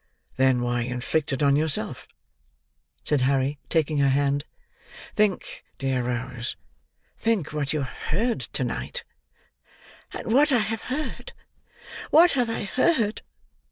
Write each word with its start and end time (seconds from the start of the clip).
"Then 0.35 0.61
why 0.63 0.81
inflict 0.81 1.31
it 1.31 1.43
on 1.43 1.55
yourself?" 1.55 2.07
said 3.03 3.21
Harry, 3.21 3.59
taking 3.69 3.99
her 3.99 4.09
hand. 4.09 4.45
"Think, 5.15 5.63
dear 5.77 6.01
Rose, 6.01 6.55
think 7.19 7.53
what 7.53 7.71
you 7.71 7.83
have 7.83 8.09
heard 8.09 8.39
to 8.39 8.63
night." 8.63 9.03
"And 10.11 10.33
what 10.33 10.49
have 10.49 10.85
I 10.89 10.95
heard! 10.95 11.33
What 12.09 12.31
have 12.31 12.49
I 12.49 12.63
heard!" 12.63 13.21